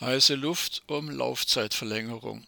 Heiße 0.00 0.36
Luft 0.36 0.82
um 0.86 1.10
Laufzeitverlängerung. 1.10 2.46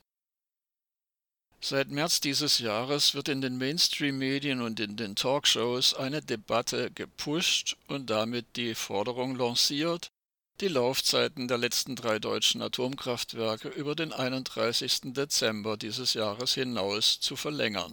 Seit 1.60 1.88
März 1.88 2.20
dieses 2.20 2.60
Jahres 2.60 3.16
wird 3.16 3.28
in 3.28 3.40
den 3.40 3.58
Mainstream-Medien 3.58 4.62
und 4.62 4.78
in 4.78 4.96
den 4.96 5.16
Talkshows 5.16 5.94
eine 5.94 6.22
Debatte 6.22 6.92
gepusht 6.92 7.76
und 7.88 8.08
damit 8.08 8.54
die 8.54 8.76
Forderung 8.76 9.34
lanciert, 9.34 10.12
die 10.60 10.68
Laufzeiten 10.68 11.48
der 11.48 11.58
letzten 11.58 11.96
drei 11.96 12.20
deutschen 12.20 12.62
Atomkraftwerke 12.62 13.68
über 13.68 13.96
den 13.96 14.12
31. 14.12 15.12
Dezember 15.12 15.76
dieses 15.76 16.14
Jahres 16.14 16.54
hinaus 16.54 17.18
zu 17.18 17.34
verlängern. 17.34 17.90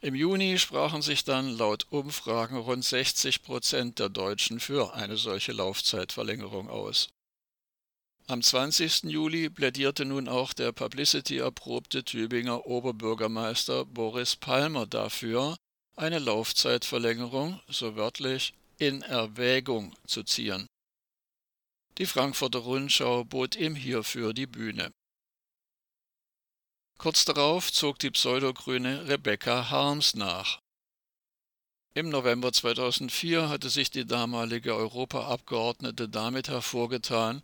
Im 0.00 0.14
Juni 0.14 0.58
sprachen 0.58 1.02
sich 1.02 1.24
dann 1.24 1.50
laut 1.58 1.88
Umfragen 1.90 2.56
rund 2.56 2.86
60 2.86 3.42
Prozent 3.42 3.98
der 3.98 4.08
Deutschen 4.08 4.60
für 4.60 4.94
eine 4.94 5.18
solche 5.18 5.52
Laufzeitverlängerung 5.52 6.70
aus. 6.70 7.10
Am 8.28 8.42
20. 8.42 9.04
Juli 9.04 9.48
plädierte 9.48 10.04
nun 10.04 10.26
auch 10.26 10.52
der 10.52 10.72
publicity-erprobte 10.72 12.02
Tübinger 12.02 12.66
Oberbürgermeister 12.66 13.84
Boris 13.84 14.34
Palmer 14.34 14.84
dafür, 14.84 15.56
eine 15.94 16.18
Laufzeitverlängerung, 16.18 17.60
so 17.68 17.94
wörtlich, 17.94 18.52
in 18.78 19.02
Erwägung 19.02 19.94
zu 20.08 20.24
ziehen. 20.24 20.66
Die 21.98 22.06
Frankfurter 22.06 22.58
Rundschau 22.58 23.22
bot 23.22 23.54
ihm 23.54 23.76
hierfür 23.76 24.34
die 24.34 24.48
Bühne. 24.48 24.90
Kurz 26.98 27.24
darauf 27.26 27.72
zog 27.72 28.00
die 28.00 28.10
pseudogrüne 28.10 29.06
Rebecca 29.06 29.70
Harms 29.70 30.16
nach. 30.16 30.58
Im 31.94 32.08
November 32.08 32.52
2004 32.52 33.48
hatte 33.48 33.70
sich 33.70 33.90
die 33.90 34.04
damalige 34.04 34.74
Europaabgeordnete 34.74 36.08
damit 36.08 36.48
hervorgetan, 36.48 37.42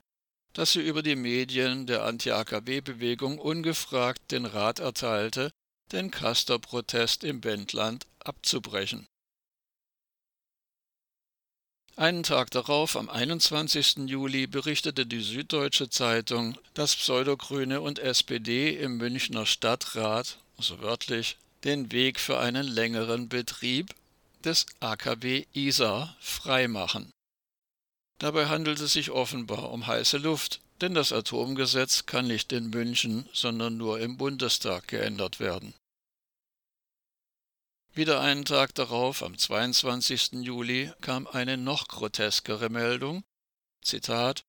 dass 0.52 0.72
sie 0.72 0.80
über 0.80 1.02
die 1.02 1.16
Medien 1.16 1.86
der 1.86 2.04
Anti-AKW-Bewegung 2.04 3.38
ungefragt 3.38 4.30
den 4.30 4.46
Rat 4.46 4.78
erteilte, 4.78 5.52
den 5.92 6.10
Castor-Protest 6.10 7.24
im 7.24 7.42
Wendland 7.44 8.06
abzubrechen. 8.20 9.06
Einen 11.94 12.22
Tag 12.22 12.50
darauf, 12.50 12.96
am 12.96 13.10
21. 13.10 14.08
Juli, 14.08 14.46
berichtete 14.46 15.04
die 15.04 15.20
Süddeutsche 15.20 15.90
Zeitung, 15.90 16.56
dass 16.72 16.96
Pseudogrüne 16.96 17.82
und 17.82 17.98
SPD 17.98 18.70
im 18.70 18.96
Münchner 18.96 19.44
Stadtrat, 19.44 20.38
so 20.58 20.80
wörtlich, 20.80 21.36
den 21.64 21.92
Weg 21.92 22.18
für 22.18 22.38
einen 22.38 22.66
längeren 22.66 23.28
Betrieb 23.28 23.94
des 24.42 24.66
AKW 24.80 25.44
Isar 25.52 26.16
freimachen. 26.18 27.10
Dabei 28.22 28.46
handelt 28.46 28.78
es 28.78 28.92
sich 28.92 29.10
offenbar 29.10 29.72
um 29.72 29.88
heiße 29.88 30.16
Luft, 30.16 30.60
denn 30.80 30.94
das 30.94 31.10
Atomgesetz 31.10 32.06
kann 32.06 32.28
nicht 32.28 32.52
in 32.52 32.70
München, 32.70 33.28
sondern 33.32 33.76
nur 33.76 33.98
im 33.98 34.16
Bundestag 34.16 34.86
geändert 34.86 35.40
werden. 35.40 35.74
Wieder 37.94 38.20
einen 38.20 38.44
Tag 38.44 38.76
darauf, 38.76 39.24
am 39.24 39.36
22. 39.36 40.34
Juli, 40.34 40.92
kam 41.00 41.26
eine 41.26 41.56
noch 41.56 41.88
groteskere 41.88 42.70
Meldung. 42.70 43.24
Zitat 43.84 44.44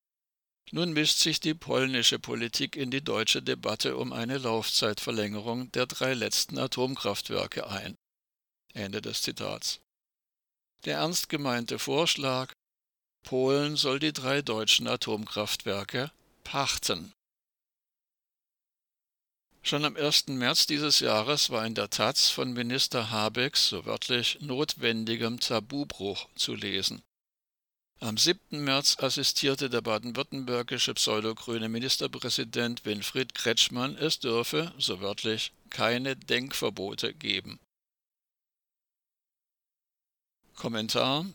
Nun 0.70 0.94
mischt 0.94 1.18
sich 1.18 1.40
die 1.40 1.56
polnische 1.56 2.20
Politik 2.20 2.76
in 2.76 2.92
die 2.92 3.04
deutsche 3.04 3.42
Debatte 3.42 3.98
um 3.98 4.14
eine 4.14 4.38
Laufzeitverlängerung 4.38 5.72
der 5.72 5.88
drei 5.88 6.14
letzten 6.14 6.60
Atomkraftwerke 6.60 7.68
ein. 7.68 7.96
Ende 8.76 9.02
des 9.02 9.24
Zitats. 9.24 9.80
Der 10.86 10.98
ernst 10.98 11.28
gemeinte 11.28 11.80
Vorschlag, 11.80 12.54
Polen 13.24 13.76
soll 13.76 14.00
die 14.00 14.14
drei 14.14 14.42
deutschen 14.42 14.88
Atomkraftwerke 14.88 16.12
pachten. 16.44 17.14
Schon 19.66 19.86
am 19.86 19.96
1. 19.96 20.28
März 20.28 20.68
dieses 20.68 21.00
Jahres 21.00 21.50
war 21.50 21.66
in 21.66 21.74
der 21.74 21.90
Taz 21.90 22.30
von 22.30 22.52
Minister 22.52 23.12
Habecks 23.12 23.70
so 23.70 23.86
wörtlich 23.86 24.40
notwendigem 24.42 25.40
Tabubruch 25.40 26.28
zu 26.36 26.54
lesen. 26.54 27.02
Am 28.02 28.18
7. 28.18 28.62
März 28.62 28.98
assistierte 29.00 29.70
der 29.70 29.80
baden-württembergische 29.80 30.94
pseudogrüne 30.94 31.70
Ministerpräsident 31.70 32.84
Winfried 32.84 33.34
Kretschmann, 33.34 33.96
es 33.96 34.20
dürfe, 34.20 34.74
so 34.78 35.00
wörtlich, 35.00 35.54
keine 35.70 36.18
Denkverbote 36.18 37.14
geben. 37.14 37.62
Kommentar 40.56 41.26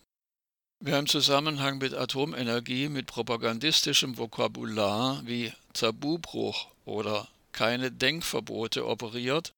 Wer 0.81 1.01
im 1.01 1.09
Zusammenhang 1.09 1.79
mit 1.79 1.93
Atomenergie 1.93 2.89
mit 2.89 3.07
propagandistischem 3.07 4.17
Vokabular 4.17 5.27
wie 5.27 5.53
Tabubruch 5.73 6.69
oder 6.85 7.29
keine 7.51 7.91
Denkverbote 7.91 8.87
operiert, 8.87 9.53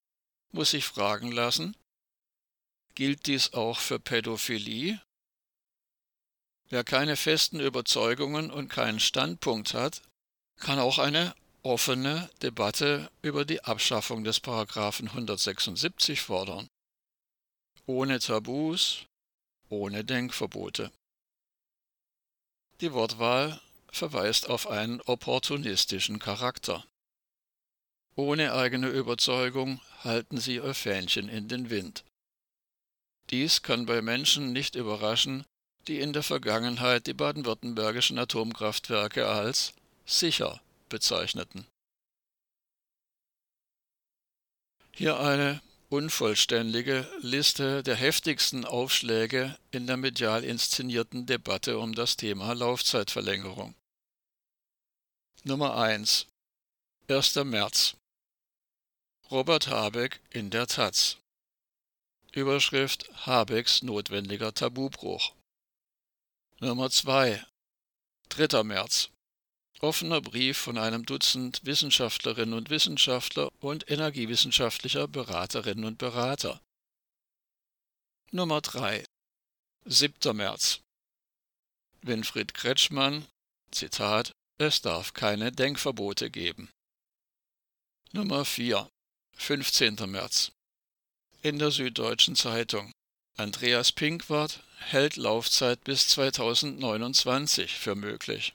muss 0.51 0.71
sich 0.71 0.85
fragen 0.85 1.31
lassen, 1.31 1.77
gilt 2.95 3.27
dies 3.27 3.53
auch 3.53 3.77
für 3.77 3.99
Pädophilie? 3.99 4.99
Wer 6.69 6.83
keine 6.83 7.15
festen 7.15 7.59
Überzeugungen 7.59 8.49
und 8.49 8.69
keinen 8.69 8.99
Standpunkt 8.99 9.75
hat, 9.75 10.01
kann 10.59 10.79
auch 10.79 10.97
eine 10.97 11.35
offene 11.61 12.31
Debatte 12.41 13.11
über 13.21 13.45
die 13.45 13.63
Abschaffung 13.63 14.23
des 14.23 14.39
Paragraphen 14.39 15.09
176 15.09 16.19
fordern. 16.21 16.67
Ohne 17.85 18.19
Tabus, 18.19 19.05
ohne 19.69 20.03
Denkverbote. 20.03 20.91
Die 22.81 22.93
Wortwahl 22.93 23.61
verweist 23.91 24.49
auf 24.49 24.67
einen 24.67 25.01
opportunistischen 25.01 26.17
Charakter. 26.17 26.83
Ohne 28.15 28.53
eigene 28.53 28.89
Überzeugung 28.89 29.79
halten 29.99 30.39
sie 30.39 30.55
ihr 30.55 30.73
Fähnchen 30.73 31.29
in 31.29 31.47
den 31.47 31.69
Wind. 31.69 32.03
Dies 33.29 33.61
kann 33.61 33.85
bei 33.85 34.01
Menschen 34.01 34.51
nicht 34.51 34.73
überraschen, 34.73 35.45
die 35.87 35.99
in 35.99 36.11
der 36.11 36.23
Vergangenheit 36.23 37.05
die 37.05 37.13
baden-württembergischen 37.13 38.17
Atomkraftwerke 38.17 39.27
als 39.27 39.73
sicher 40.05 40.59
bezeichneten. 40.89 41.67
Hier 44.91 45.19
eine 45.19 45.61
unvollständige 45.91 47.05
Liste 47.19 47.83
der 47.83 47.95
heftigsten 47.95 48.63
Aufschläge 48.63 49.57
in 49.71 49.87
der 49.87 49.97
medial 49.97 50.45
inszenierten 50.45 51.25
Debatte 51.25 51.79
um 51.79 51.93
das 51.93 52.15
Thema 52.15 52.53
Laufzeitverlängerung. 52.53 53.75
Nummer 55.43 55.75
1. 55.75 56.27
1. 57.09 57.35
März. 57.43 57.97
Robert 59.29 59.67
Habeck 59.67 60.21
in 60.29 60.49
der 60.49 60.65
Taz. 60.65 61.17
Überschrift 62.31 63.09
Habecks 63.25 63.83
notwendiger 63.83 64.53
Tabubruch. 64.53 65.33
Nummer 66.61 66.89
2. 66.89 67.45
3. 68.29 68.63
März 68.63 69.09
offener 69.81 70.21
Brief 70.21 70.57
von 70.57 70.77
einem 70.77 71.05
Dutzend 71.05 71.61
Wissenschaftlerinnen 71.63 72.53
und 72.53 72.69
Wissenschaftler 72.69 73.51
und 73.59 73.89
energiewissenschaftlicher 73.89 75.07
Beraterinnen 75.07 75.85
und 75.85 75.97
Berater. 75.97 76.61
Nummer 78.31 78.61
3. 78.61 79.03
7. 79.85 80.35
März. 80.35 80.79
Winfried 82.01 82.53
Kretschmann, 82.53 83.25
Zitat, 83.71 84.31
es 84.57 84.81
darf 84.81 85.13
keine 85.13 85.51
Denkverbote 85.51 86.29
geben. 86.29 86.69
Nummer 88.11 88.45
4. 88.45 88.89
15. 89.37 89.95
März. 90.07 90.51
In 91.41 91.57
der 91.57 91.71
Süddeutschen 91.71 92.35
Zeitung. 92.35 92.91
Andreas 93.37 93.91
Pinkwart 93.91 94.61
hält 94.77 95.15
Laufzeit 95.15 95.83
bis 95.83 96.07
2029 96.09 97.73
für 97.73 97.95
möglich. 97.95 98.53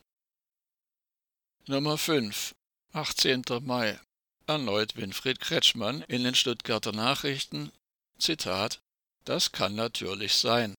Nummer 1.68 1.98
5, 1.98 2.54
18. 2.92 3.42
Mai. 3.62 3.98
Erneut 4.46 4.94
Winfried 4.94 5.40
Kretschmann 5.40 6.02
in 6.02 6.22
den 6.22 6.36
Stuttgarter 6.36 6.92
Nachrichten. 6.92 7.72
Zitat: 8.20 8.80
Das 9.24 9.50
kann 9.50 9.74
natürlich 9.74 10.36
sein. 10.36 10.76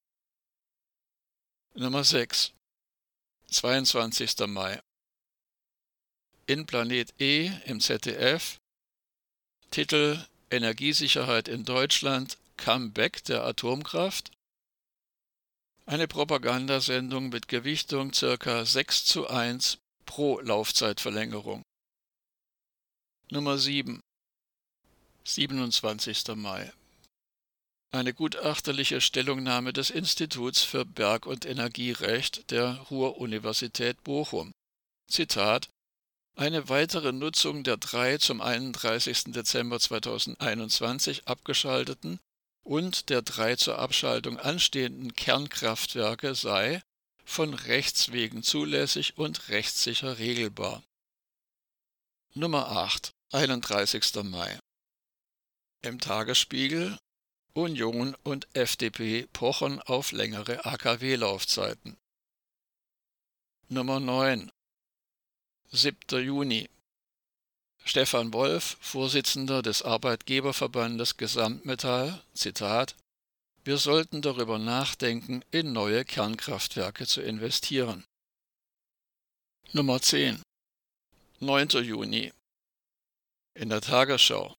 Nummer 1.73 2.05
6, 2.05 2.53
22. 3.51 4.47
Mai. 4.47 4.79
In 6.45 6.65
Planet 6.65 7.13
E 7.19 7.51
im 7.65 7.81
ZDF. 7.81 8.57
Titel 9.71 10.25
Energiesicherheit 10.49 11.49
in 11.49 11.65
Deutschland. 11.65 12.37
Comeback 12.55 13.25
der 13.25 13.43
Atomkraft. 13.43 14.31
Eine 15.85 16.07
Propagandasendung 16.07 17.27
mit 17.27 17.49
Gewichtung 17.49 18.11
ca. 18.11 18.63
6 18.63 19.03
zu 19.03 19.27
1 19.27 19.79
pro 20.07 20.39
Laufzeitverlängerung. 20.39 21.61
Nummer 23.29 23.59
7. 23.59 23.99
27. 25.23 26.35
Mai. 26.35 26.73
Eine 27.91 28.13
gutachterliche 28.13 29.01
Stellungnahme 29.01 29.73
des 29.73 29.91
Instituts 29.91 30.63
für 30.63 30.85
Berg- 30.85 31.27
und 31.27 31.45
Energierecht 31.45 32.49
der 32.49 32.79
Ruhr-Universität 32.89 34.03
Bochum. 34.03 34.51
Zitat 35.11 35.69
eine 36.35 36.69
weitere 36.69 37.11
Nutzung 37.11 37.63
der 37.63 37.77
drei 37.77 38.17
zum 38.17 38.41
31. 38.41 39.25
Dezember 39.33 39.79
2021 39.79 41.27
abgeschalteten 41.27 42.19
und 42.63 43.09
der 43.09 43.21
drei 43.21 43.55
zur 43.55 43.79
Abschaltung 43.79 44.37
anstehenden 44.39 45.15
Kernkraftwerke 45.15 46.35
sei 46.35 46.81
von 47.27 47.53
Rechts 47.53 48.13
wegen 48.13 48.41
zulässig 48.41 49.17
und 49.17 49.49
rechtssicher 49.49 50.17
regelbar. 50.17 50.81
Nummer 52.33 52.69
8, 52.69 53.11
31. 53.33 54.23
Mai. 54.23 54.57
Im 55.81 55.99
Tagesspiegel 55.99 56.97
Union 57.53 58.15
und 58.23 58.47
FDP 58.55 59.27
pochen 59.33 59.81
auf 59.81 60.13
längere 60.13 60.65
AKW-Laufzeiten. 60.65 61.97
Nummer 63.67 63.99
9, 63.99 64.49
7. 65.71 66.23
Juni. 66.23 66.69
Stefan 67.83 68.31
Wolf, 68.33 68.77
Vorsitzender 68.79 69.61
des 69.61 69.81
Arbeitgeberverbandes 69.81 71.17
Gesamtmetall, 71.17 72.23
Zitat: 72.33 72.95
Wir 73.67 73.77
sollten 73.77 74.21
darüber 74.21 74.59
nachdenken, 74.59 75.43
in 75.51 75.73
neue 75.73 76.05
Kernkraftwerke 76.05 77.05
zu 77.05 77.21
investieren. 77.21 78.05
Nummer 79.73 80.01
10. 80.01 80.41
9. 81.41 81.67
Juni. 81.83 82.31
In 83.55 83.67
der 83.67 83.81
Tagesschau. 83.81 84.55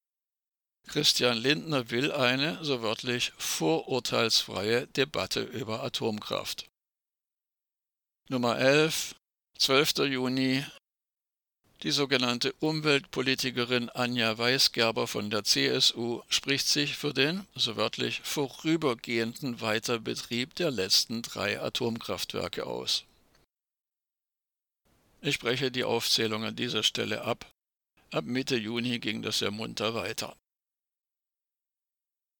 Christian 0.89 1.39
Lindner 1.39 1.89
will 1.89 2.13
eine, 2.13 2.63
so 2.63 2.83
wörtlich, 2.83 3.33
vorurteilsfreie 3.39 4.87
Debatte 4.89 5.41
über 5.41 5.83
Atomkraft. 5.83 6.69
Nummer 8.29 8.59
11. 8.59 9.15
12. 9.57 10.01
Juni 10.01 10.67
die 11.83 11.93
sogenannte 11.93 12.53
Umweltpolitikerin 12.61 13.89
Anja 13.91 14.37
Weisgerber 14.37 15.07
von 15.07 15.31
der 15.31 15.45
CSU 15.45 16.23
spricht 16.29 16.67
sich 16.67 16.97
für 16.97 17.15
den, 17.15 17.47
so 17.55 17.77
wörtlich, 17.77 18.21
vorübergehenden 18.25 19.61
Weiterbetrieb 19.61 20.55
der 20.57 20.71
letzten 20.71 21.23
drei 21.23 21.61
Atomkraftwerke 21.61 22.67
aus. 22.67 23.05
Ich 25.21 25.39
breche 25.39 25.71
die 25.71 25.85
Aufzählung 25.85 26.45
an 26.45 26.57
dieser 26.57 26.83
Stelle 26.83 27.23
ab. 27.23 27.47
Ab 28.11 28.25
Mitte 28.25 28.57
Juni 28.57 28.99
ging 28.99 29.23
das 29.23 29.41
ja 29.41 29.51
munter 29.51 29.95
weiter. 29.95 30.37